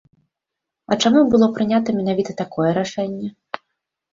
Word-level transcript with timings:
А 0.95 0.95
чаму 1.03 1.21
было 1.35 1.49
прынята 1.57 1.97
менавіта 1.99 2.31
такое 2.41 2.69
рашэнне? 2.79 3.29